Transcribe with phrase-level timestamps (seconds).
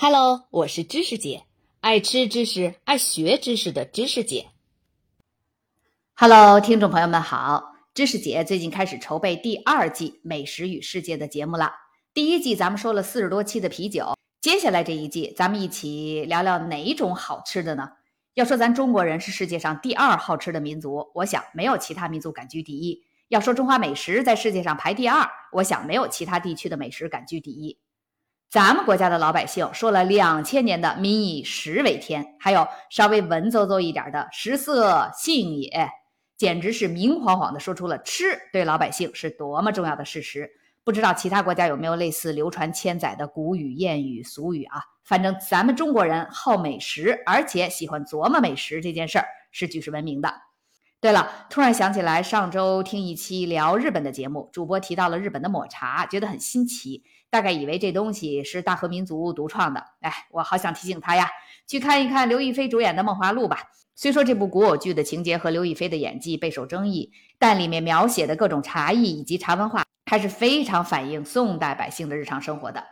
[0.00, 1.42] Hello，我是知识姐，
[1.80, 4.46] 爱吃知识、爱学知识的知识姐。
[6.14, 11.72] Hello，听众朋友们好，知识姐最近开始筹备第二季《美食与世界》的节目了。
[12.14, 17.90] 第一季咱们说了四十多期的啤酒，接下来这一季咱们一起聊聊哪一种好吃的呢？
[18.34, 23.02] 要说咱中国人是世界上第二好吃的民族，我想没有其他民族敢居第一。
[23.26, 27.76] 要说中华美食在世界上排第二，我想没有其他地区的美食敢居第一。
[28.50, 35.90] 咱们国家的老百姓说了两千年的“民以食为天”，还有稍微文绉绉一点的“食色性也”，
[36.38, 40.50] 简直是明晃晃的说出了吃对老百姓是多么重要的事实。
[40.82, 44.80] 不知道其他国家有没有类似流传千载的古语、谚语、俗语啊？
[45.04, 50.32] 反正咱们中国人好美食，而且喜欢琢磨美食这件事儿是举世闻名的。
[51.00, 57.04] 对了，突然想起来，上周听一期聊日本的节目，主播提到了日本的抹茶，觉得很新奇。
[57.30, 61.28] 大概以为这东西是大和民族独创的，哎，我好想提醒他呀，
[61.66, 63.58] 去看一看刘亦菲主演的《梦华录》吧。
[63.94, 72.84] 虽说这部古偶剧的情节和刘亦菲的演技备受争议，但里面描写的各种茶艺以及茶文化，还是非常反映宋代百姓的日常生活的。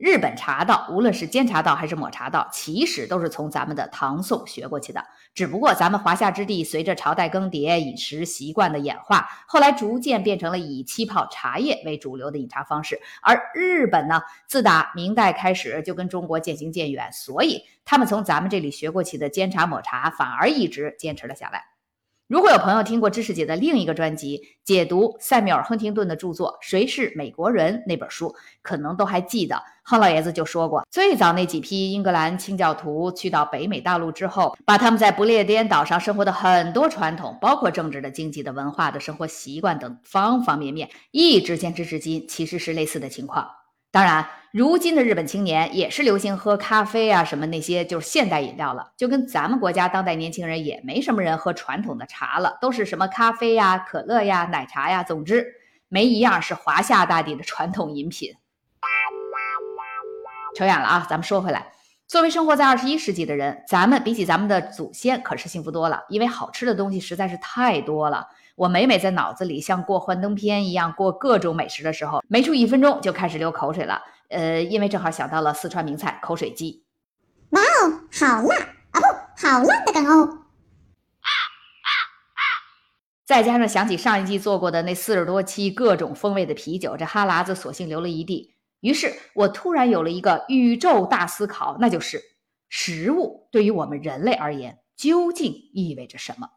[0.00, 5.04] 日本茶道，无论是煎茶道还是抹茶道，其实都是从咱们的唐宋学过去的。
[5.34, 12.98] 只不过咱们华夏之地随着朝代更迭、饮食习惯的演化，后来逐渐变成了以气泡茶叶为主流的饮茶方式。
[13.20, 21.69] 而日本呢，自打明代开始就跟中国渐行渐远，所以他们从咱们这里学过去的煎茶、抹茶，反而一直坚持了下来。
[22.30, 43.44] 如果有朋友听过知识姐的另一个专辑解读塞缪尔·亨廷顿的著作《谁是美国人》那本书，可能都还记得，亨老爷子就说过，最早那几批英格兰清教徒去到北美大陆之后，把他们在不列颠岛上生活的很多传统，包括政治的、经济的、文化的、生活习惯等方方面面，一直坚持至今，其实是类似的情况。
[43.92, 55.44] 当然，如今的日本青年也是流行喝咖啡啊，什么那些就是现代饮料了，就跟咱们国家当代年轻人也没什么人喝传统的茶了，都是什么咖啡呀、可乐呀、奶茶呀，总之
[55.88, 58.32] 没一样是华夏大地的传统饮品。
[60.54, 61.72] 扯远了啊，咱们说回来，
[62.06, 68.28] 作为生活在二十一世纪的人，咱们比起咱们的祖先可是幸福多了，因为好吃的东西实在是太多了。
[68.60, 74.02] 我每每在脑子里像过幻灯片一样过各种美食的时候，没出一分钟就开始流口水了。
[74.28, 76.84] 呃，因为正好想到了四川名菜口水鸡。
[77.52, 78.56] 哇哦，好辣
[78.90, 79.00] 啊！
[79.00, 80.44] 不好辣的梗哦。
[83.24, 88.56] 再加上想起上一季做过的那四十多期各种风味的啤酒，这哈喇子索性流了一地。
[88.80, 92.20] 于是我突然有了一个宇宙大思考，那就是
[92.68, 96.50] 食物对于我们人类而言究竟意味着什么？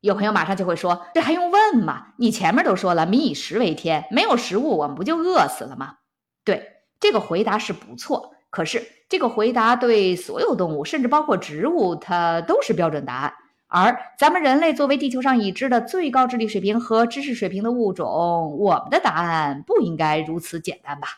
[0.00, 2.08] 有朋友马上就会说：“这还用问吗？
[2.18, 5.96] 你前面都说了，民以食为天，没有食物，我们不就饿死了吗？”
[6.44, 8.34] 对，这个回答是不错。
[8.50, 13.34] 可是这个回答对所有动物，甚至包括植物，它都是标准答案。
[13.68, 21.08] 而咱们人类作为地球上已知的最高智力水平和知识水平的物种，我们的答案不应该如此简单吧？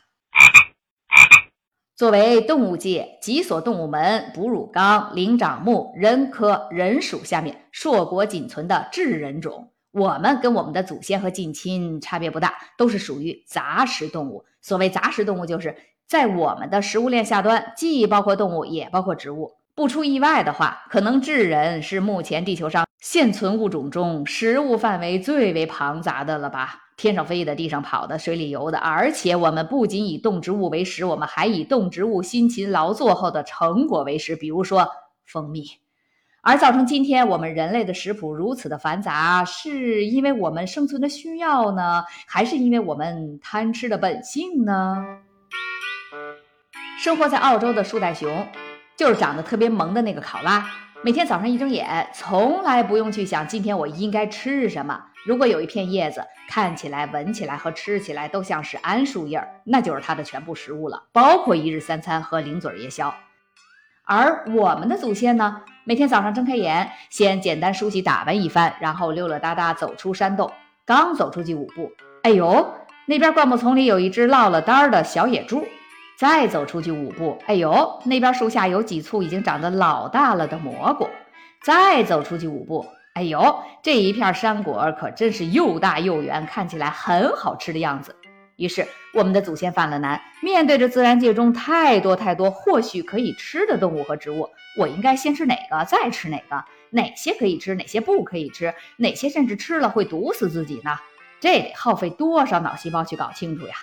[1.99, 14.45] 作为动物界脊索动物门哺乳纲灵长目人科人属下面硕果仅存的智人种，我们跟我们的祖先和近亲差别不大，都是属于杂食动物。
[14.63, 15.75] 所谓杂食动物，就是
[16.07, 19.55] 在我们的食物链下端，既包括动物，也包括植物。
[19.75, 26.81] 不出意外的话，可能智人是目前地球上现存物种中食物范围最为庞杂的了吧。
[26.97, 34.89] 天上飞的，地上跑的，水里游的，而且我们不仅以动植物为食，我们还以动植物辛勤劳作后的成果为食，比如说
[35.25, 35.65] 蜂蜜。
[36.41, 45.05] 而造成今天我们人类的食谱如此的繁杂，是因为我们生存的需要呢，还是因为我们贪吃的本性呢？
[46.99, 48.45] 生活在澳洲的树袋熊，
[48.97, 50.69] 就是长得特别萌的那个考拉，
[51.01, 55.01] 每天早上一睁眼，从来不用去想今天我应该吃什么。
[55.25, 63.15] 如果有一片叶子看起来、闻起来和吃起来都像是桉树叶儿，那就是它的全部食物了，包括一日三餐和零嘴夜宵。
[64.05, 70.51] 而我们的祖先呢，每天早上睁开眼，先简单梳洗打扮一番，然后溜溜达达走出山洞。
[70.85, 71.93] 刚走出去五步，
[72.25, 72.75] 哎呦，
[73.07, 75.65] 那边灌木丛里有一只落了单儿的小野猪。
[76.19, 81.09] 再走出去五步，哎呦，那边树下有几簇已经长得老大了的蘑菇。
[81.63, 82.85] 再走出去五步。
[83.15, 88.17] 哎呦，这一片山果可真是又大又圆，看起来很好吃的样子。
[88.57, 88.85] 于是，
[89.15, 96.65] 我们的祖先犯了难，面对着自然界中太多太多或许可以吃的动物和植物，我应该先吃哪个，再吃哪个？
[96.91, 98.75] 哪些可以吃，哪些不可以吃？
[98.97, 100.99] 哪些甚至吃了会毒死自己呢？
[101.39, 103.75] 这得耗费多少脑细胞去搞清楚呀？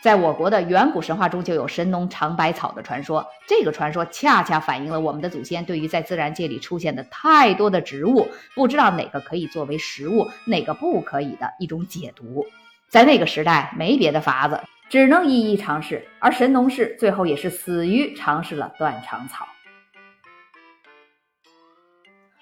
[0.00, 12.46] 在我国的远古神话中就有神农尝百草的传说，这个传说恰恰反映了我们的祖先对于在自然界里出现的太多的植物，不知道哪个可以作为食物，哪个不可以的一种解读。
[12.88, 19.46] 在那个时代，没别的法子，只能一一尝试，而神农氏最后也是死于尝试了断肠草。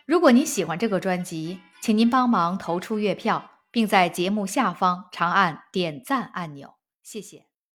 [0.04, 6.75] 如果您喜欢这个专辑，请您帮忙投出月票，并在节目下方长按点赞按钮。
[7.06, 7.46] 谢谢。